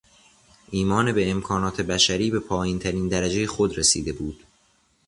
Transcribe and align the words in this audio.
ایمان 0.71 1.13
به 1.13 1.31
امکانات 1.31 1.81
بشری 1.81 2.31
به 2.31 2.39
پایینترین 2.39 3.07
درجهی 3.07 3.47
خود 3.47 3.77
رسیده 3.77 4.13
بود. 4.13 4.43